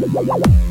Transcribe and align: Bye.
Bye. 0.00 0.63